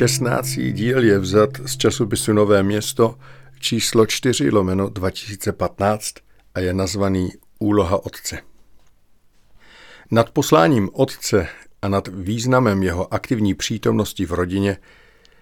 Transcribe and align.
16. 0.00 0.48
díl 0.72 1.04
je 1.04 1.18
vzat 1.18 1.50
z 1.66 1.76
časopisu 1.76 2.32
Nové 2.32 2.62
město 2.62 3.18
číslo 3.58 4.06
4 4.06 4.50
lomeno 4.50 4.88
2015 4.88 6.14
a 6.54 6.60
je 6.60 6.74
nazvaný 6.74 7.30
Úloha 7.58 8.04
Otce. 8.06 8.38
Nad 10.10 10.30
posláním 10.30 10.90
Otce 10.92 11.48
a 11.82 11.88
nad 11.88 12.08
významem 12.08 12.82
jeho 12.82 13.14
aktivní 13.14 13.54
přítomnosti 13.54 14.26
v 14.26 14.32
rodině 14.32 14.76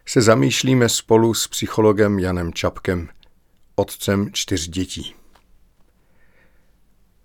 se 0.07 0.23
zamýšlíme 0.23 0.89
spolu 0.89 1.35
s 1.35 1.49
psychologem 1.49 2.19
Janem 2.19 2.53
Čapkem, 2.53 3.09
otcem 3.75 4.33
čtyř 4.33 4.69
dětí. 4.69 5.15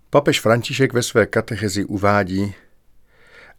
Papež 0.10 0.40
František 0.40 0.94
ve 0.94 1.04
své 1.04 1.26
katechezi 1.26 1.86
uvádí, 1.86 2.54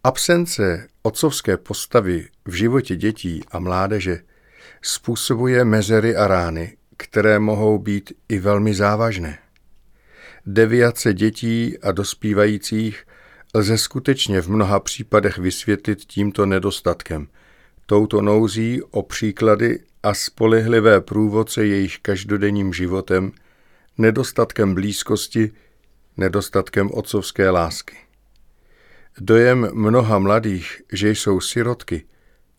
Absence 0.04 0.88
otcovské 1.02 1.56
postavy 1.56 2.28
v 2.46 2.52
životě 2.52 2.96
dětí 2.96 3.42
a 3.50 3.58
mládeže 3.58 4.22
způsobuje 4.82 5.64
mezery 5.64 6.16
a 6.16 6.26
rány, 6.26 6.76
které 6.96 7.38
mohou 7.38 7.78
být 7.78 8.12
i 8.28 8.38
velmi 8.38 8.74
závažné. 8.74 9.38
Deviace 10.46 11.14
dětí 11.14 11.78
a 11.78 11.92
dospívajících 11.92 13.06
lze 13.54 13.78
skutečně 13.78 14.40
v 14.40 14.48
mnoha 14.48 14.80
případech 14.80 15.38
vysvětlit 15.38 16.04
tímto 16.04 16.46
nedostatkem, 16.46 17.28
touto 17.86 18.22
nouzí 18.22 18.82
o 18.82 19.02
příklady 19.02 19.80
a 20.02 20.14
spolehlivé 20.14 21.00
průvodce 21.00 21.66
jejich 21.66 21.98
každodenním 21.98 22.72
životem, 22.72 23.32
nedostatkem 23.98 24.74
blízkosti, 24.74 25.50
nedostatkem 26.16 26.90
otcovské 26.92 27.50
lásky. 27.50 27.96
Dojem 29.20 29.68
mnoha 29.72 30.18
mladých, 30.18 30.82
že 30.92 31.10
jsou 31.10 31.40
sirotky, 31.40 32.04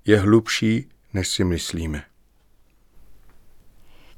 je 0.06 0.20
hlubší, 0.20 0.90
než 1.14 1.28
si 1.28 1.44
myslíme. 1.44 2.04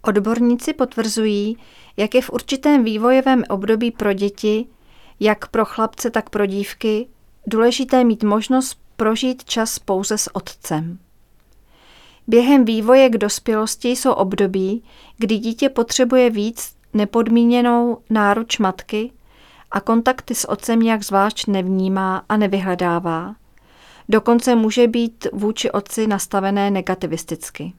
Odborníci 0.01 0.73
potvrzují, 0.73 1.57
jak 1.97 2.15
je 2.15 2.21
v 2.21 2.29
určitém 2.29 2.83
vývojovém 2.83 3.43
období 3.49 3.91
pro 3.91 4.13
děti, 4.13 4.65
jak 5.19 5.47
pro 5.47 5.65
chlapce, 5.65 6.09
tak 6.09 6.29
pro 6.29 6.45
dívky, 6.45 7.07
důležité 7.47 8.03
mít 8.03 8.23
možnost 8.23 8.79
prožít 8.95 9.43
čas 9.43 9.79
pouze 9.79 10.17
s 10.17 10.35
otcem. 10.35 10.99
Během 12.27 12.65
vývoje 12.65 13.09
k 13.09 13.17
dospělosti 13.17 13.89
jsou 13.89 14.11
období, 14.11 14.83
kdy 15.17 15.37
dítě 15.37 15.69
potřebuje 15.69 16.29
víc 16.29 16.75
nepodmíněnou 16.93 17.97
náruč 18.09 18.57
matky 18.57 19.11
a 19.71 19.79
kontakty 19.79 20.35
s 20.35 20.49
otcem 20.49 20.79
nějak 20.79 21.03
zvlášť 21.03 21.47
nevnímá 21.47 22.25
a 22.29 22.37
nevyhledává. 22.37 23.35
Dokonce 24.09 24.55
může 24.55 24.87
být 24.87 25.27
vůči 25.33 25.71
otci 25.71 26.07
nastavené 26.07 26.71
negativisticky. 26.71 27.73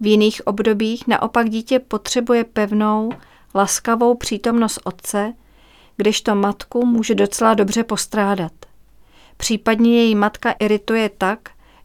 V 0.00 0.06
jiných 0.06 0.46
obdobích 0.46 1.06
naopak 1.06 1.50
dítě 1.50 1.78
potřebuje 1.78 2.44
pevnou, 2.44 3.10
laskavou 3.54 4.14
přítomnost 4.14 4.78
otce, 4.84 5.32
kdežto 5.96 6.34
matku 6.34 6.86
může 6.86 7.14
docela 7.14 7.54
dobře 7.54 7.84
postrádat. 7.84 8.52
Případně 9.36 9.96
její 9.96 10.14
matka 10.14 10.50
irituje 10.50 11.08
tak, 11.08 11.38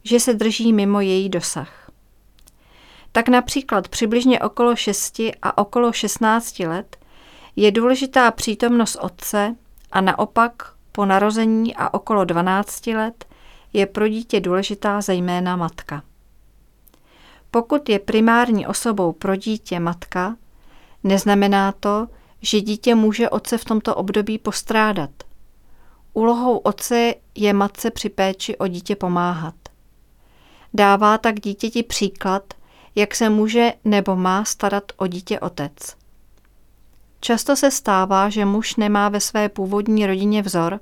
že 0.04 0.20
se 0.20 0.34
drží 0.34 0.72
mimo 0.72 1.00
její 1.00 1.28
dosah. 1.28 1.90
Tak 3.12 3.28
například 3.28 3.88
přibližně 3.88 4.40
okolo 4.40 4.76
6 4.76 5.20
a 5.42 5.58
okolo 5.58 5.92
16 5.92 6.58
let 6.58 6.96
je 7.56 7.70
důležitá 7.70 8.30
přítomnost 8.30 8.96
otce 9.00 9.56
a 9.92 10.00
naopak 10.00 10.72
po 10.92 11.06
narození 11.06 11.76
a 11.76 11.94
okolo 11.94 12.24
12 12.24 12.86
let 12.86 13.24
je 13.72 13.86
pro 13.86 14.08
dítě 14.08 14.40
důležitá 14.40 15.00
zejména 15.00 15.56
matka. 15.56 16.02
Pokud 17.50 17.88
je 17.88 17.98
primární 17.98 18.66
osobou 18.66 19.12
pro 19.12 19.36
dítě 19.36 19.80
matka, 19.80 20.36
neznamená 21.04 21.72
to, 21.72 22.06
že 22.40 22.60
dítě 22.60 22.94
může 22.94 23.30
otce 23.30 23.58
v 23.58 23.64
tomto 23.64 23.94
období 23.94 24.38
postrádat. 24.38 25.10
Úlohou 26.12 26.56
otce 26.56 27.14
je 27.34 27.52
matce 27.52 27.90
při 27.90 28.08
péči 28.08 28.56
o 28.56 28.66
dítě 28.66 28.96
pomáhat. 28.96 29.54
Dává 30.74 31.18
tak 31.18 31.40
dítěti 31.40 31.82
příklad, 31.82 32.54
jak 32.94 33.14
se 33.14 33.30
může 33.30 33.72
nebo 33.84 34.16
má 34.16 34.44
starat 34.44 34.84
o 34.96 35.06
dítě 35.06 35.40
otec. 35.40 35.99
Často 37.20 37.56
se 37.56 37.70
stává, 37.70 38.28
že 38.28 38.44
muž 38.44 38.76
nemá 38.76 39.08
ve 39.08 39.20
své 39.20 39.48
původní 39.48 40.06
rodině 40.06 40.42
vzor 40.42 40.80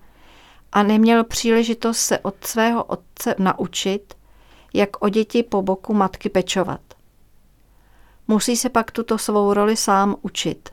a 0.72 0.82
neměl 0.82 1.25
příležitost 1.25 1.99
se 1.99 2.19
od 2.19 2.44
svého 2.44 2.84
otce 2.84 3.34
naučit, 3.38 4.15
jak 4.75 5.03
o 5.03 5.09
děti 5.09 5.43
po 5.43 5.62
boku 5.62 5.94
matky 5.94 6.28
pečovat. 6.28 6.81
Musí 8.28 8.56
se 8.56 8.69
pak 8.69 8.91
tuto 8.91 9.19
svou 9.19 9.53
roli 9.53 9.76
sám 9.76 10.16
učit 10.22 10.69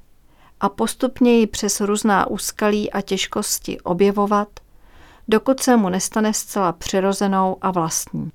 a 0.60 0.70
postupně 0.70 1.40
ji 1.40 1.48
přes 1.48 1.82
různá 1.82 2.28
úskalí 2.28 2.92
a 2.92 3.02
těžkosti 3.02 3.82
objevovat, 3.82 4.48
dokud 5.28 5.60
se 5.60 5.78
mu 5.78 5.90
nestane 5.90 6.34
zcela 6.34 6.72
přirozenou 6.72 7.58
a 7.62 7.72
vlastní. 7.72 8.32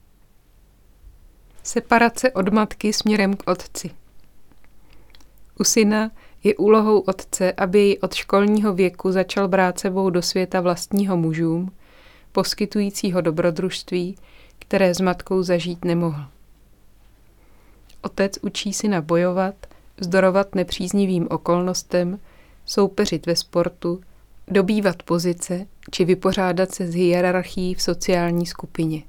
Separace 1.62 2.32
od 2.32 2.48
matky 2.48 2.92
směrem 2.92 3.36
k 3.36 3.50
otci. 3.50 3.90
U 5.60 5.64
syna 5.64 6.10
je 6.44 6.56
úlohou 6.56 6.98
otce, 6.98 7.52
aby 7.52 7.78
jej 7.78 7.98
od 8.02 8.14
školního 8.14 8.74
věku 8.74 9.12
začal 9.12 9.48
brát 9.48 9.78
sebou 9.78 10.10
do 10.10 10.22
světa 10.22 10.60
vlastního 10.60 11.16
mužům, 11.16 11.72
poskytujícího 12.32 13.20
dobrodružství, 13.20 14.16
které 14.58 14.94
s 14.94 15.00
matkou 15.00 15.42
zažít 15.42 15.84
nemohl. 15.84 16.24
Otec 18.02 18.38
učí 18.42 18.72
syna 18.72 19.00
bojovat, 19.00 19.54
vzdorovat 19.96 20.54
nepříznivým 20.54 21.26
okolnostem, 21.30 22.18
soupeřit 22.64 23.26
ve 23.26 23.36
sportu, 23.36 24.00
dobývat 24.48 25.02
pozice 25.02 25.66
či 25.90 26.04
vypořádat 26.04 26.72
se 26.72 26.86
s 26.86 26.94
hierarchií 26.94 27.74
v 27.74 27.82
sociální 27.82 28.46
skupině. 28.46 29.02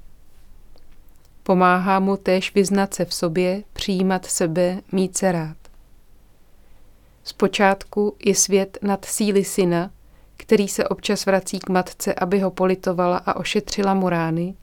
Pomáhá 1.42 2.00
mu 2.00 2.16
též 2.16 2.54
vyznat 2.54 2.94
se 2.94 3.04
v 3.04 3.14
sobě, 3.14 3.62
přijímat 3.72 4.26
sebe, 4.26 4.80
mít 4.92 5.16
se 5.16 5.32
rád. 5.32 5.61
Zpočátku 7.24 8.16
je 8.24 8.34
svět 8.34 8.78
nad 8.82 9.04
síly 9.04 9.44
syna, 9.44 9.90
který 10.36 10.68
se 10.68 10.88
občas 10.88 11.26
vrací 11.26 11.58
k 11.58 11.68
matce, 11.68 12.14
aby 12.14 12.40
ho 12.40 12.50
politovala 12.50 13.16
a 13.16 13.36
ošetřila 13.36 13.94
mu 13.94 14.08
rány, 14.08 14.54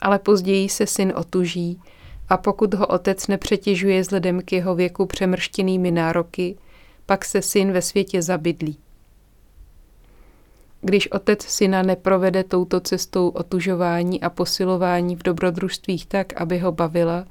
ale 0.00 0.18
později 0.18 0.68
se 0.68 0.86
syn 0.86 1.12
otuží 1.16 1.80
a 2.28 2.36
pokud 2.36 2.74
ho 2.74 2.86
otec 2.86 3.26
nepřetěžuje 3.26 4.00
vzhledem 4.00 4.42
k 4.42 4.52
jeho 4.52 4.74
věku 4.74 5.06
přemrštěnými 5.06 5.90
nároky, 5.90 6.56
pak 7.06 7.24
se 7.24 7.42
syn 7.42 7.72
ve 7.72 7.82
světě 7.82 8.22
zabydlí. 8.22 8.78
Když 10.80 11.12
otec 11.12 11.42
syna 11.42 11.82
neprovede 11.82 12.44
touto 12.44 12.80
cestou 12.80 13.28
otužování 13.28 14.20
a 14.20 14.30
posilování 14.30 15.16
v 15.16 15.22
dobrodružstvích 15.22 16.06
tak, 16.06 16.40
aby 16.40 16.58
ho 16.58 16.72
bavila, 16.72 17.24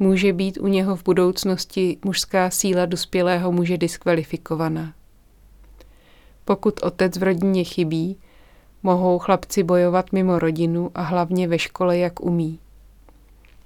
může 0.00 0.32
být 0.32 0.58
u 0.58 0.66
něho 0.66 0.96
v 0.96 1.04
budoucnosti 1.04 1.98
mužská 2.04 2.50
síla 2.50 2.86
dospělého 2.86 3.52
muže 3.52 3.78
diskvalifikovaná. 3.78 4.94
Pokud 6.44 6.82
otec 6.82 7.18
v 7.18 7.22
rodině 7.22 7.64
chybí, 7.64 8.16
mohou 8.82 9.18
chlapci 9.18 9.62
bojovat 9.62 10.12
mimo 10.12 10.38
rodinu 10.38 10.90
a 10.94 11.02
hlavně 11.02 11.48
ve 11.48 11.58
škole, 11.58 11.98
jak 11.98 12.20
umí. 12.20 12.58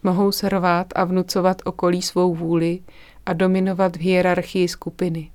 Mohou 0.03 0.33
se 0.33 0.49
rvát 0.49 0.87
a 0.95 1.05
vnucovat 1.05 1.63
okolí 1.65 2.03
svou 2.03 2.35
vůli 2.35 2.81
a 3.27 3.33
dominovat 3.33 3.97
v 3.97 4.01
hierarchii 4.01 4.69
skupiny. 4.69 5.31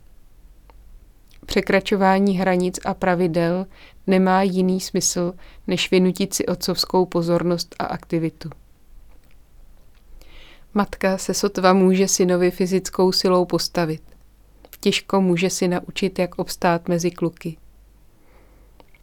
Překračování 1.45 2.37
hranic 2.37 2.79
a 2.85 2.93
pravidel 2.93 3.65
nemá 4.07 4.41
jiný 4.41 4.79
smysl, 4.79 5.33
než 5.67 5.91
vynutit 5.91 6.33
si 6.33 6.45
otcovskou 6.45 7.05
pozornost 7.05 7.75
a 7.79 7.85
aktivitu. 7.85 8.49
Matka 10.73 11.17
se 11.17 11.33
sotva 11.33 11.73
může 11.73 12.07
synovi 12.07 12.51
fyzickou 12.51 13.11
silou 13.11 13.45
postavit. 13.45 14.01
Těžko 14.79 15.21
může 15.21 15.49
si 15.49 15.67
naučit, 15.67 16.19
jak 16.19 16.39
obstát 16.39 16.87
mezi 16.87 17.11
kluky. 17.11 17.57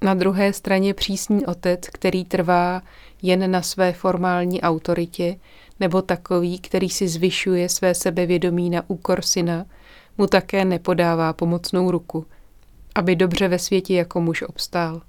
Na 0.02 0.14
druhé 0.14 0.52
straně 0.52 0.94
přísný 0.94 1.46
otec, 1.46 1.80
který 1.88 2.24
trvá 2.24 2.82
jen 3.22 3.50
na 3.50 3.62
své 3.62 3.92
formální 3.92 4.62
autoritě, 4.62 5.36
nebo 5.80 6.02
takový, 6.02 6.58
který 6.58 6.90
si 6.90 7.08
zvyšuje 7.08 7.68
své 7.68 7.94
sebevědomí 7.94 8.70
na 8.70 8.82
úkor 8.88 9.22
syna, 9.22 9.66
mu 10.18 10.26
také 10.26 10.64
nepodává 10.64 11.32
pomocnou 11.32 11.90
ruku, 11.90 12.26
aby 12.94 13.16
dobře 13.16 13.48
ve 13.48 13.58
světě 13.58 13.94
jako 13.94 14.20
muž 14.20 14.42
obstál. 14.42 15.02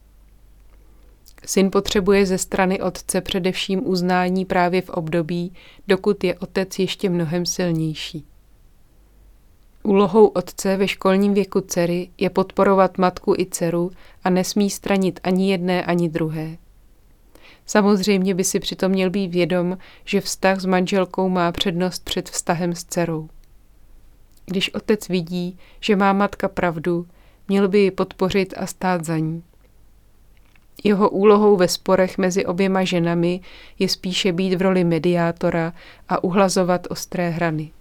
Syn 1.48 1.72
potřebuje 1.72 2.26
ze 2.26 2.38
strany 2.38 2.82
otce 2.82 3.22
především 3.22 3.88
uznání 3.88 4.46
právě 4.46 4.82
v 4.82 4.90
období, 4.90 5.54
dokud 5.88 6.24
je 6.24 6.36
otec 6.36 6.80
ještě 6.80 7.10
mnohem 7.10 7.46
silnější. 7.46 8.26
Úlohou 9.84 10.28
otce 10.28 10.78
ve 10.78 10.88
školním 10.88 11.34
věku 11.34 11.62
dcery 11.62 12.10
je 12.18 12.30
podporovat 12.30 12.98
matku 12.98 13.34
i 13.38 13.46
dceru 13.46 13.92
a 14.24 14.30
nesmí 14.30 14.70
stranit 14.70 15.20
ani 15.24 15.52
jedné, 15.52 15.86
ani 15.86 16.10
druhé. 16.10 16.58
Samozřejmě 17.66 18.36
by 18.36 18.44
si 18.44 18.60
přitom 18.60 18.92
měl 18.92 19.10
být 19.10 19.32
vědom, 19.32 19.78
že 20.06 20.22
vztah 20.22 20.60
s 20.60 20.66
manželkou 20.66 21.30
má 21.30 21.52
přednost 21.52 22.04
před 22.04 22.30
vztahem 22.30 22.76
s 22.76 22.84
dcerou. 22.84 23.30
Když 24.46 24.74
otec 24.74 25.08
vidí, 25.08 25.58
že 25.80 25.96
má 25.96 26.14
matka 26.14 26.48
pravdu, 26.48 27.08
měl 27.48 27.68
by 27.68 27.80
ji 27.80 27.92
podpořit 27.92 28.54
a 28.58 28.66
stát 28.68 29.06
za 29.06 29.18
ní. 29.18 29.44
Jeho 30.84 31.10
úlohou 31.10 31.58
ve 31.58 31.68
sporech 31.68 32.18
mezi 32.18 32.46
oběma 32.46 32.84
ženami 32.84 33.40
je 33.80 33.90
spíše 33.90 34.32
být 34.32 34.56
v 34.56 34.62
roli 34.62 34.84
mediátora 34.84 35.74
a 36.10 36.24
uhlazovat 36.24 36.88
ostré 36.90 37.30
hrany. 37.30 37.72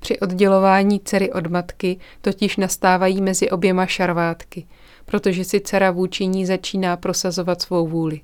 Při 0.00 0.20
oddělování 0.20 1.00
dcery 1.00 1.32
od 1.32 1.46
matky 1.46 1.98
totiž 2.20 2.56
nastávají 2.56 3.20
mezi 3.20 3.50
oběma 3.50 3.86
šarvátky, 3.86 4.66
protože 5.06 5.44
si 5.44 5.60
dcera 5.60 5.90
vůči 5.90 6.26
ní 6.26 6.46
začíná 6.46 6.96
prosazovat 6.96 7.62
svou 7.62 7.86
vůli. 7.86 8.20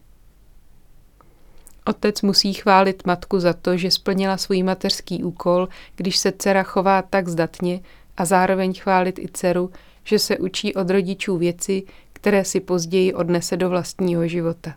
Otec 1.86 2.22
musí 2.22 2.52
chválit 2.52 3.06
matku 3.06 3.40
za 3.40 3.52
to, 3.52 3.76
že 3.76 3.90
splnila 3.90 4.36
svůj 4.36 4.62
mateřský 4.62 5.24
úkol, 5.24 5.68
když 5.96 6.16
se 6.16 6.32
dcera 6.38 6.62
chová 6.62 7.02
tak 7.02 7.28
zdatně 7.28 7.80
a 8.16 8.24
zároveň 8.24 8.74
chválit 8.74 9.18
i 9.18 9.28
dceru, 9.32 9.70
že 10.04 10.18
se 10.18 10.38
učí 10.38 10.74
od 10.74 10.90
rodičů 10.90 11.38
věci, 11.38 11.82
které 12.26 12.44
si 12.44 12.61
později 12.61 13.14
odnese 13.14 13.56
do 13.56 13.70
vlastního 13.70 14.28
života. 14.28 14.75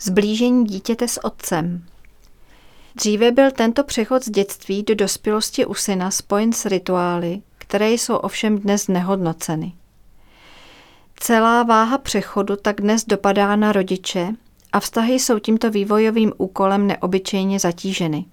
Zblížení 0.00 0.64
dítěte 0.64 1.08
s 1.08 1.24
otcem. 1.24 1.84
Dříve 2.94 3.32
byl 3.32 3.50
tento 3.50 3.84
přechod 3.84 4.24
z 4.24 4.30
dětství 4.30 4.82
do 4.82 4.94
dospělosti 4.94 5.66
u 5.66 5.74
syna 5.74 6.10
spojen 6.10 6.52
s 6.52 6.66
rituály, 6.66 7.42
které 7.58 7.90
jsou 7.90 8.16
ovšem 8.16 8.58
dnes 8.58 8.88
nehodnoceny. 8.88 9.72
Celá 11.20 11.62
váha 11.62 11.98
přechodu 11.98 12.56
tak 12.56 12.80
dnes 12.80 13.04
dopadá 13.04 13.56
na 13.56 13.72
rodiče 13.72 14.28
a 14.72 14.80
vztahy 14.80 15.12
jsou 15.14 15.38
tímto 15.38 15.70
vývojovým 15.70 16.32
úkolem 16.38 16.86
neobyčejně 16.86 17.60
zatíženy. 17.60 18.24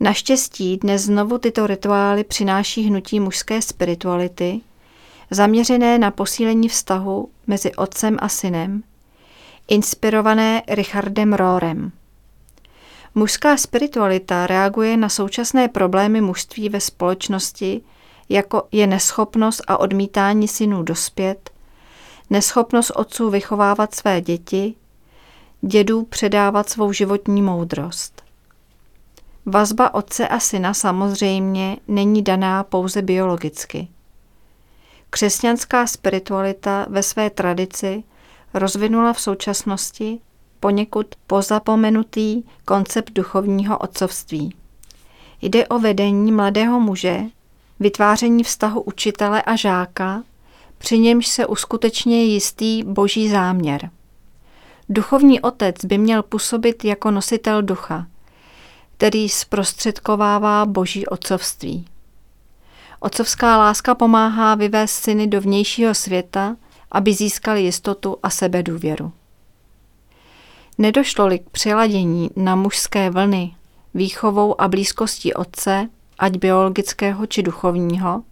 Naštěstí 0.00 0.76
dnes 0.76 1.02
znovu 1.02 1.38
tyto 1.38 1.66
rituály 1.66 2.24
přináší 2.24 2.82
hnutí 2.82 3.20
mužské 3.20 3.62
spirituality, 3.62 4.60
zaměřené 5.30 5.98
na 5.98 6.10
posílení 6.10 6.68
vztahu 6.68 7.30
mezi 7.46 7.74
otcem 7.74 8.16
a 8.20 8.28
synem, 8.28 8.82
inspirované 9.68 10.62
Richardem 10.68 11.32
Rohrem. 11.32 11.92
Mužská 13.14 13.56
spiritualita 13.56 14.46
reaguje 14.46 14.96
na 14.96 15.08
současné 15.08 15.68
problémy 15.68 16.20
mužství 16.20 16.68
ve 16.68 16.80
společnosti, 16.80 17.80
jako 18.28 18.62
je 18.72 18.86
neschopnost 18.86 19.62
a 19.66 19.76
odmítání 19.76 20.48
synů 20.48 20.82
dospět, 20.82 21.50
neschopnost 22.30 22.90
otců 22.90 23.30
vychovávat 23.30 23.94
své 23.94 24.20
děti, 24.20 24.74
dědů 25.60 26.04
předávat 26.04 26.70
svou 26.70 26.92
životní 26.92 27.42
moudrost. 27.42 28.22
Vazba 29.46 29.94
otce 29.94 30.28
a 30.28 30.40
syna 30.40 30.74
samozřejmě 30.74 31.76
není 31.88 32.22
daná 32.22 32.64
pouze 32.64 33.02
biologicky. 33.02 33.88
Křesťanská 35.10 35.86
spiritualita 35.86 36.86
ve 36.90 37.02
své 37.02 37.30
tradici 37.30 38.02
rozvinula 38.54 39.12
v 39.12 39.20
současnosti 39.20 40.20
poněkud 40.60 41.06
pozapomenutý 41.26 42.42
koncept 42.64 43.12
duchovního 43.12 43.78
otcovství. 43.78 44.54
Jde 45.42 45.66
o 45.66 45.78
vedení 45.78 46.32
mladého 46.32 46.80
muže, 46.80 47.20
vytváření 47.80 48.44
vztahu 48.44 48.80
učitele 48.80 49.42
a 49.42 49.56
žáka, 49.56 50.22
při 50.78 50.98
němž 50.98 51.26
se 51.26 51.46
uskutečně 51.46 52.24
jistý 52.24 52.82
boží 52.84 53.28
záměr. 53.28 53.90
Duchovní 54.88 55.40
otec 55.40 55.84
by 55.84 55.98
měl 55.98 56.22
působit 56.22 56.84
jako 56.84 57.10
nositel 57.10 57.62
ducha, 57.62 58.06
který 58.96 59.28
zprostředkovává 59.28 60.66
boží 60.66 61.06
otcovství. 61.06 61.86
Otcovská 63.00 63.56
láska 63.56 63.94
pomáhá 63.94 64.54
vyvést 64.54 65.04
syny 65.04 65.26
do 65.26 65.40
vnějšího 65.40 65.94
světa, 65.94 66.56
aby 66.92 67.14
získali 67.14 67.62
jistotu 67.62 68.16
a 68.22 68.30
sebedůvěru. 68.30 69.12
Nedošlo-li 70.78 71.38
k 71.38 71.50
přiladění 71.50 72.30
na 72.36 72.56
mužské 72.56 73.10
vlny 73.10 73.54
výchovou 73.94 74.60
a 74.60 74.68
blízkostí 74.68 75.34
otce, 75.34 75.88
ať 76.18 76.36
biologického 76.36 77.26
či 77.26 77.42
duchovního, 77.42 78.22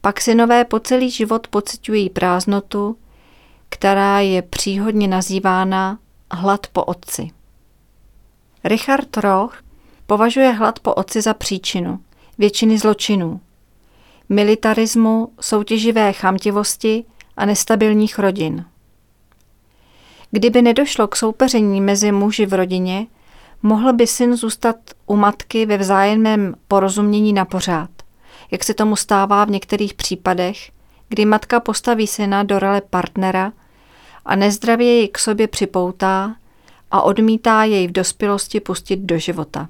pak 0.00 0.20
synové 0.20 0.64
po 0.64 0.80
celý 0.80 1.10
život 1.10 1.48
pocitují 1.48 2.10
prázdnotu, 2.10 2.96
která 3.68 4.20
je 4.20 4.42
příhodně 4.42 5.08
nazývána 5.08 5.98
hlad 6.30 6.66
po 6.66 6.84
otci. 6.84 7.30
Richard 8.64 9.16
Roch 9.16 9.62
považuje 10.06 10.52
hlad 10.52 10.80
po 10.80 10.94
otci 10.94 11.22
za 11.22 11.34
příčinu 11.34 12.00
většiny 12.38 12.78
zločinů, 12.78 13.40
militarismu, 14.32 15.28
soutěživé 15.40 16.12
chamtivosti 16.12 17.04
a 17.36 17.44
nestabilních 17.44 18.18
rodin. 18.18 18.64
Kdyby 20.30 20.62
nedošlo 20.62 21.08
k 21.08 21.16
soupeření 21.16 21.80
mezi 21.80 22.12
muži 22.12 22.46
v 22.46 22.54
rodině, 22.54 23.06
mohl 23.62 23.92
by 23.92 24.06
syn 24.06 24.36
zůstat 24.36 24.76
u 25.06 25.16
matky 25.16 25.66
ve 25.66 25.78
vzájemném 25.78 26.54
porozumění 26.68 27.32
na 27.32 27.44
pořád, 27.44 27.90
jak 28.50 28.64
se 28.64 28.74
tomu 28.74 28.96
stává 28.96 29.44
v 29.44 29.50
některých 29.50 29.94
případech, 29.94 30.70
kdy 31.08 31.24
matka 31.24 31.60
postaví 31.60 32.06
syna 32.06 32.42
do 32.42 32.58
role 32.58 32.80
partnera 32.80 33.52
a 34.24 34.36
nezdravě 34.36 34.96
jej 34.96 35.08
k 35.08 35.18
sobě 35.18 35.48
připoutá 35.48 36.36
a 36.90 37.02
odmítá 37.02 37.64
jej 37.64 37.88
v 37.88 37.92
dospělosti 37.92 38.60
pustit 38.60 38.96
do 38.96 39.18
života. 39.18 39.68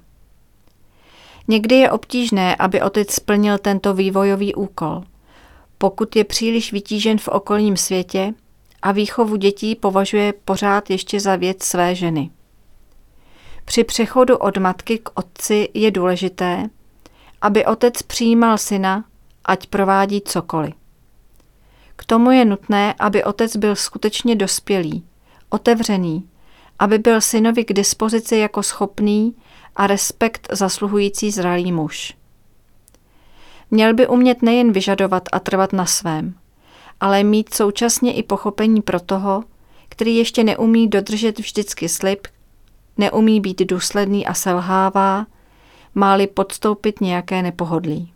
Někdy 1.48 1.74
je 1.74 1.90
obtížné, 1.90 2.56
aby 2.56 2.82
otec 2.82 3.10
splnil 3.10 3.58
tento 3.58 3.94
vývojový 3.94 4.54
úkol. 4.54 5.02
Pokud 5.78 6.16
je 6.16 6.24
příliš 6.24 6.72
vytížen 6.72 7.18
v 7.18 7.28
okolním 7.28 7.76
světě 7.76 8.34
a 8.82 8.92
výchovu 8.92 9.36
dětí 9.36 9.74
považuje 9.74 10.32
pořád 10.44 10.90
ještě 10.90 11.20
za 11.20 11.36
věc 11.36 11.62
své 11.62 11.94
ženy. 11.94 12.30
Při 13.64 13.84
přechodu 13.84 14.36
od 14.36 14.56
matky 14.56 14.98
k 14.98 15.18
otci 15.18 15.68
je 15.74 15.90
důležité, 15.90 16.70
aby 17.40 17.66
otec 17.66 18.02
přijímal 18.02 18.58
syna, 18.58 19.04
ať 19.44 19.66
provádí 19.66 20.20
cokoliv. 20.20 20.74
K 21.96 22.04
tomu 22.04 22.30
je 22.30 22.44
nutné, 22.44 22.94
aby 22.98 23.24
otec 23.24 23.56
byl 23.56 23.76
skutečně 23.76 24.36
dospělý, 24.36 25.04
otevřený, 25.50 26.28
aby 26.82 26.98
byl 26.98 27.20
synovi 27.20 27.64
k 27.64 27.72
dispozici 27.72 28.36
jako 28.36 28.62
schopný 28.62 29.34
a 29.76 29.86
respekt 29.86 30.48
zasluhující 30.52 31.30
zralý 31.30 31.72
muž. 31.72 32.14
Měl 33.70 33.94
by 33.94 34.06
umět 34.06 34.42
nejen 34.42 34.72
vyžadovat 34.72 35.28
a 35.32 35.40
trvat 35.40 35.72
na 35.72 35.86
svém, 35.86 36.34
ale 37.00 37.24
mít 37.24 37.54
současně 37.54 38.12
i 38.12 38.22
pochopení 38.22 38.82
pro 38.82 39.00
toho, 39.00 39.44
který 39.88 40.16
ještě 40.16 40.44
neumí 40.44 40.88
dodržet 40.88 41.38
vždycky 41.38 41.88
slib, 41.88 42.26
neumí 42.98 43.40
být 43.40 43.62
důsledný 43.62 44.26
a 44.26 44.34
selhává, 44.34 45.26
máli 45.94 46.26
podstoupit 46.26 47.00
nějaké 47.00 47.42
nepohodlí. 47.42 48.12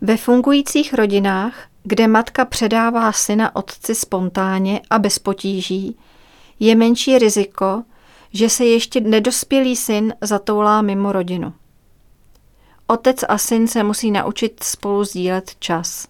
Ve 0.00 0.16
fungujících 0.16 0.94
rodinách, 0.94 1.66
kde 1.82 2.08
matka 2.08 2.44
předává 2.44 3.12
syna 3.12 3.56
otci 3.56 3.94
spontánně 3.94 4.80
a 4.90 4.98
bez 4.98 5.18
potíží, 5.18 5.96
je 6.60 6.74
menší 6.74 7.18
riziko, 7.18 7.82
že 8.32 8.48
se 8.48 8.64
ještě 8.64 9.00
nedospělý 9.00 9.76
syn 9.76 10.14
zatoulá 10.20 10.82
mimo 10.82 11.12
rodinu. 11.12 11.52
Otec 12.86 13.24
a 13.28 13.38
syn 13.38 13.68
se 13.68 13.82
musí 13.82 14.10
naučit 14.10 14.62
spolu 14.62 15.04
sdílet 15.04 15.54
čas. 15.58 16.08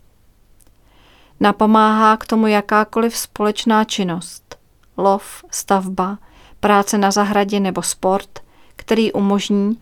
Napomáhá 1.41 2.17
k 2.17 2.27
tomu 2.27 2.47
jakákoliv 2.47 3.17
společná 3.17 3.85
činnost, 3.85 4.57
lov, 4.97 5.45
stavba, 5.51 6.19
práce 6.61 6.99
na 6.99 7.11
zahradě 7.11 7.61
nebo 7.61 7.83
sport, 7.83 8.41
který 8.77 9.13
umožní, 9.13 9.79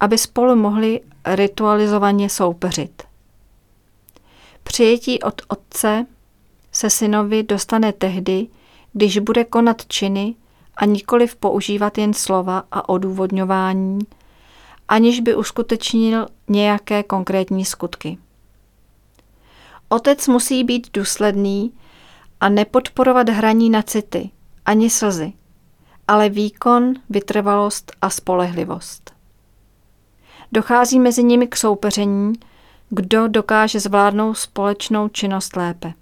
aby 0.00 0.18
spolu 0.18 0.56
mohli 0.56 1.00
ritualizovaně 1.24 2.28
soupeřit. 2.28 3.02
Přijetí 4.62 5.22
od 5.22 5.42
otce 5.48 6.06
se 6.72 6.90
synovi 6.90 7.42
dostane 7.42 7.92
tehdy, 7.92 8.46
když 8.96 9.18
bude 9.18 9.44
konat 9.44 9.86
činy 9.86 10.34
a 10.76 10.84
nikoliv 10.84 11.36
používat 11.36 11.98
jen 11.98 12.14
slova 12.14 12.64
a 12.72 12.88
odůvodňování, 12.88 13.98
aniž 14.88 15.20
by 15.20 15.34
uskutečnil 15.34 16.26
nějaké 16.48 17.02
konkrétní 17.02 17.64
skutky. 17.64 18.18
Otec 19.88 20.28
musí 20.28 20.64
být 20.64 20.88
důsledný 20.92 21.72
a 22.40 22.48
nepodporovat 22.48 23.28
hraní 23.28 23.70
na 23.70 23.82
city, 23.82 24.30
ani 24.66 24.90
slzy, 24.90 25.32
ale 26.08 26.28
výkon, 26.28 26.94
vytrvalost 27.10 27.92
a 28.02 28.10
spolehlivost. 28.10 29.14
Dochází 30.52 31.00
mezi 31.00 31.24
nimi 31.24 31.46
k 31.46 31.56
soupeření, 31.56 32.32
kdo 32.90 33.28
dokáže 33.28 33.80
zvládnout 33.80 34.34
společnou 34.34 35.08
činnost 35.08 35.56
lépe. 35.56 35.92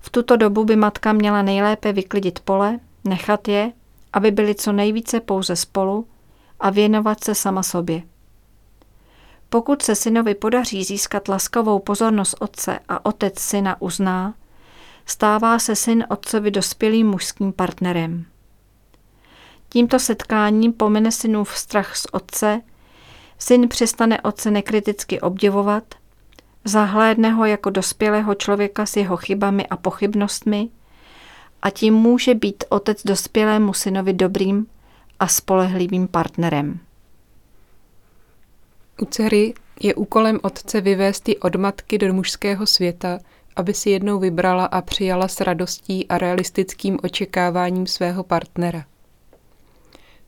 V 0.00 0.10
tuto 0.10 0.36
dobu 0.36 0.64
by 0.64 0.76
matka 0.76 1.12
měla 1.12 1.42
nejlépe 1.42 1.92
vyklidit 1.92 2.40
pole, 2.40 2.78
nechat 3.04 3.48
je, 3.48 3.72
aby 4.12 4.30
byli 4.30 4.54
co 4.54 4.72
nejvíce 4.72 5.20
pouze 5.20 5.56
spolu 5.56 6.08
a 6.60 6.70
věnovat 6.70 7.24
se 7.24 7.34
sama 7.34 7.62
sobě. 7.62 8.02
Pokud 9.48 9.82
se 9.82 9.94
synovi 9.94 10.34
podaří 10.34 10.84
získat 10.84 11.28
laskavou 11.28 11.78
pozornost 11.78 12.34
otce 12.40 12.78
a 12.88 13.06
otec 13.06 13.38
syna 13.38 13.82
uzná, 13.82 14.34
stává 15.06 15.58
se 15.58 15.76
syn 15.76 16.04
otcovi 16.08 16.50
dospělým 16.50 17.06
mužským 17.06 17.52
partnerem. 17.52 18.24
Tímto 19.68 19.98
setkáním 19.98 20.72
pomine 20.72 21.12
synův 21.12 21.58
strach 21.58 21.96
z 21.96 22.06
otce, 22.12 22.60
syn 23.38 23.68
přestane 23.68 24.20
otce 24.20 24.50
nekriticky 24.50 25.20
obdivovat, 25.20 25.84
zahlédne 26.66 27.30
ho 27.30 27.44
jako 27.44 27.70
dospělého 27.70 28.34
člověka 28.34 28.86
s 28.86 28.96
jeho 28.96 29.16
chybami 29.16 29.66
a 29.66 29.76
pochybnostmi 29.76 30.68
a 31.62 31.70
tím 31.70 31.94
může 31.94 32.34
být 32.34 32.64
otec 32.68 33.02
dospělému 33.04 33.72
synovi 33.72 34.12
dobrým 34.12 34.66
a 35.20 35.26
spolehlivým 35.26 36.08
partnerem. 36.08 36.78
U 39.02 39.04
dcery 39.04 39.54
je 39.80 39.94
úkolem 39.94 40.38
otce 40.42 40.80
vyvést 40.80 41.28
ji 41.28 41.36
od 41.36 41.56
matky 41.56 41.98
do 41.98 42.14
mužského 42.14 42.66
světa, 42.66 43.18
aby 43.56 43.74
si 43.74 43.90
jednou 43.90 44.18
vybrala 44.18 44.64
a 44.64 44.82
přijala 44.82 45.28
s 45.28 45.40
radostí 45.40 46.08
a 46.08 46.18
realistickým 46.18 46.98
očekáváním 47.02 47.86
svého 47.86 48.24
partnera. 48.24 48.84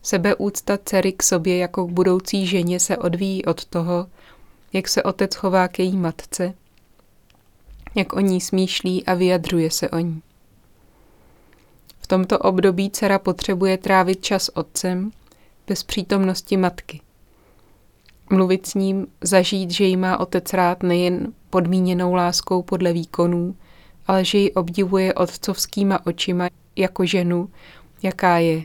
Sebeúcta 0.02 0.78
dcery 0.84 1.12
k 1.12 1.22
sobě 1.22 1.56
jako 1.56 1.86
k 1.86 1.90
budoucí 1.90 2.46
ženě 2.46 2.80
se 2.80 2.96
odvíjí 2.96 3.44
od 3.44 3.64
toho, 3.64 4.06
jak 4.72 4.88
se 4.88 5.02
otec 5.02 5.34
chová 5.34 5.68
k 5.68 5.78
její 5.78 5.96
matce, 5.96 6.54
jak 7.94 8.12
o 8.12 8.20
ní 8.20 8.40
smýšlí 8.40 9.04
a 9.04 9.14
vyjadřuje 9.14 9.70
se 9.70 9.90
o 9.90 9.98
ní. 9.98 10.22
V 12.00 12.06
tomto 12.06 12.38
období 12.38 12.90
dcera 12.90 13.18
potřebuje 13.18 13.78
trávit 13.78 14.24
čas 14.24 14.48
otcem 14.54 15.10
bez 15.66 15.82
přítomnosti 15.82 16.56
matky. 16.56 17.00
Mluvit 18.30 18.66
s 18.66 18.74
ním, 18.74 19.06
zažít, 19.20 19.70
že 19.70 19.84
jí 19.84 19.96
má 19.96 20.20
otec 20.20 20.52
rád 20.52 20.82
nejen 20.82 21.32
podmíněnou 21.50 22.14
láskou 22.14 22.62
podle 22.62 22.92
výkonů, 22.92 23.56
ale 24.06 24.24
že 24.24 24.38
ji 24.38 24.52
obdivuje 24.52 25.14
otcovskýma 25.14 26.06
očima 26.06 26.48
jako 26.76 27.06
ženu, 27.06 27.50
jaká 28.02 28.38
je. 28.38 28.62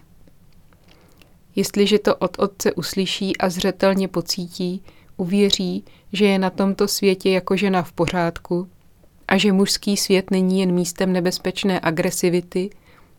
Jestliže 1.56 2.00
to 2.00 2.16
od 2.16 2.40
otce 2.40 2.74
uslyší 2.74 3.38
a 3.38 3.50
zřetelně 3.50 4.08
pocítí, 4.08 4.84
uvěří, 5.18 5.84
že 6.14 6.26
je 6.26 6.40
na 6.40 6.50
tomto 6.50 6.88
světě 6.88 7.30
jako 7.30 7.58
žena 7.58 7.84
v 7.84 7.92
pořádku 7.92 8.68
a 9.28 9.38
že 9.38 9.52
mužský 9.52 9.98
svět 9.98 10.32
není 10.32 10.60
jen 10.60 10.72
místem 10.72 11.14
nebezpečné 11.14 11.80
agresivity, 11.84 12.70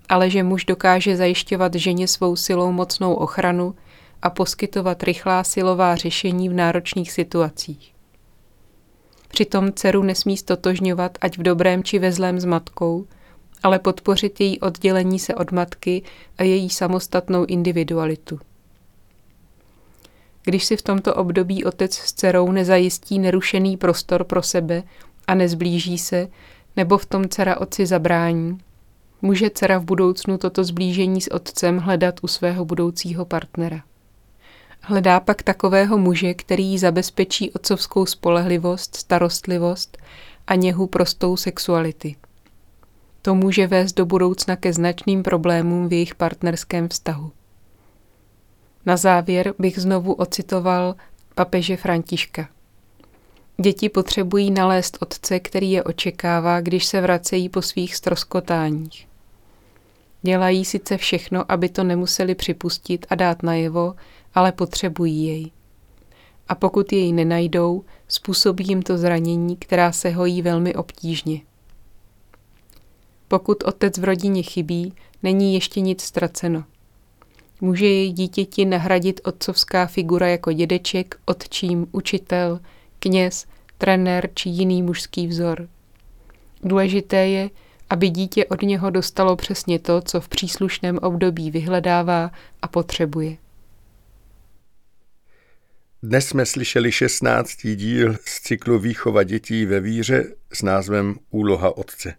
ale 0.08 0.30
že 0.30 0.42
muž 0.42 0.64
dokáže 0.64 1.16
zajišťovat 1.16 1.74
ženě 1.74 2.08
svou 2.08 2.36
silou 2.36 2.72
mocnou 2.72 3.14
ochranu 3.14 3.74
a 4.22 4.30
poskytovat 4.30 5.02
rychlá 5.02 5.44
silová 5.44 5.96
řešení 5.96 6.48
v 6.48 6.52
náročných 6.52 7.12
situacích. 7.12 7.94
Přitom 9.28 9.72
dceru 9.72 10.02
nesmí 10.02 10.36
stotožňovat 10.36 11.18
ať 11.20 11.38
v 11.38 11.42
dobrém 11.42 11.82
či 11.82 11.98
ve 11.98 12.12
zlém 12.12 12.40
s 12.40 12.44
matkou, 12.44 13.06
ale 13.62 13.78
podpořit 13.78 14.40
její 14.40 14.60
oddělení 14.60 15.18
se 15.18 15.34
od 15.34 15.52
matky 15.52 16.02
a 16.38 16.42
její 16.42 16.70
samostatnou 16.70 17.44
individualitu. 17.44 18.38
Když 20.44 20.64
si 20.64 20.76
v 20.76 20.82
tomto 20.82 21.14
období 21.14 21.64
otec 21.64 21.94
s 21.94 22.12
dcerou 22.12 22.52
nezajistí 22.52 23.18
nerušený 23.18 23.76
prostor 23.76 24.24
pro 24.24 24.42
sebe 24.42 24.82
a 25.26 25.34
nezblíží 25.34 25.98
se, 25.98 26.28
nebo 26.76 26.98
v 26.98 27.06
tom 27.06 27.28
dcera 27.28 27.60
otci 27.60 27.86
zabrání, 27.86 28.58
může 29.22 29.50
dcera 29.50 29.78
v 29.78 29.84
budoucnu 29.84 30.38
toto 30.38 30.64
zblížení 30.64 31.20
s 31.20 31.30
otcem 31.30 31.78
hledat 31.78 32.14
u 32.22 32.26
svého 32.26 32.64
budoucího 32.64 33.24
partnera. 33.24 33.82
Hledá 34.80 35.20
pak 35.20 35.42
takového 35.42 35.98
muže, 35.98 36.34
který 36.34 36.64
jí 36.64 36.78
zabezpečí 36.78 37.50
otcovskou 37.50 38.06
spolehlivost, 38.06 38.96
starostlivost 38.96 39.98
a 40.46 40.54
něhu 40.54 40.86
prostou 40.86 41.36
sexuality. 41.36 42.16
To 43.22 43.34
může 43.34 43.66
vést 43.66 43.92
do 43.92 44.06
budoucna 44.06 44.56
ke 44.56 44.72
značným 44.72 45.22
problémům 45.22 45.88
v 45.88 45.92
jejich 45.92 46.14
partnerském 46.14 46.88
vztahu. 46.88 47.32
Na 48.86 48.96
závěr 48.96 49.54
bych 49.58 49.78
znovu 49.78 50.12
ocitoval 50.12 50.94
papeže 51.34 51.76
Františka. 51.76 52.48
Děti 53.60 53.88
potřebují 53.88 54.50
nalézt 54.50 54.98
otce, 55.00 55.40
který 55.40 55.70
je 55.70 55.82
očekává, 55.82 56.60
když 56.60 56.84
se 56.84 57.00
vracejí 57.00 57.48
po 57.48 57.62
svých 57.62 57.96
stroskotáních. 57.96 59.08
Dělají 60.22 60.64
sice 60.64 60.96
všechno, 60.96 61.52
aby 61.52 61.68
to 61.68 61.84
nemuseli 61.84 62.34
připustit 62.34 63.06
a 63.10 63.14
dát 63.14 63.42
najevo, 63.42 63.94
ale 64.34 64.52
potřebují 64.52 65.26
jej. 65.26 65.50
A 66.48 66.54
pokud 66.54 66.92
jej 66.92 67.12
nenajdou, 67.12 67.84
způsobí 68.08 68.64
jim 68.68 68.82
to 68.82 68.98
zranění, 68.98 69.56
která 69.56 69.92
se 69.92 70.10
hojí 70.10 70.42
velmi 70.42 70.74
obtížně. 70.74 71.40
Pokud 73.28 73.62
otec 73.62 73.98
v 73.98 74.04
rodině 74.04 74.42
chybí, 74.42 74.92
není 75.22 75.54
ještě 75.54 75.80
nic 75.80 76.02
ztraceno. 76.02 76.64
Může 77.60 77.86
jej 77.86 78.12
dítěti 78.12 78.64
nahradit 78.64 79.20
otcovská 79.24 79.86
figura 79.86 80.28
jako 80.28 80.52
dědeček, 80.52 81.16
otčím, 81.24 81.86
učitel, 81.92 82.60
kněz, 82.98 83.46
trenér 83.78 84.30
či 84.34 84.48
jiný 84.48 84.82
mužský 84.82 85.26
vzor. 85.26 85.68
Důležité 86.62 87.16
je, 87.16 87.50
aby 87.90 88.10
dítě 88.10 88.44
od 88.44 88.62
něho 88.62 88.90
dostalo 88.90 89.36
přesně 89.36 89.78
to, 89.78 90.00
co 90.00 90.20
v 90.20 90.28
příslušném 90.28 90.98
období 90.98 91.50
vyhledává 91.50 92.30
a 92.62 92.68
potřebuje. 92.68 93.36
Dnes 96.02 96.28
jsme 96.28 96.46
slyšeli 96.46 96.92
16. 96.92 97.50
díl 97.74 98.16
z 98.24 98.40
cyklu 98.40 98.78
Výchova 98.78 99.22
dětí 99.22 99.66
ve 99.66 99.80
víře 99.80 100.24
s 100.52 100.62
názvem 100.62 101.16
Úloha 101.30 101.76
otce. 101.76 102.14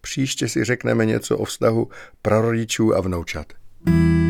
Příště 0.00 0.48
si 0.48 0.64
řekneme 0.64 1.06
něco 1.06 1.38
o 1.38 1.44
vztahu 1.44 1.88
prarodičů 2.22 2.96
a 2.96 3.00
vnoučat. 3.00 3.46
you 3.86 4.27